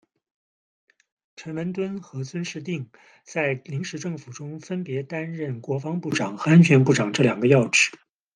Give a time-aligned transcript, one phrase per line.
[1.35, 2.89] 陈文敦和尊室订
[3.23, 7.91] 在临时政府中分别担任国防部长和安全部长这两个要职。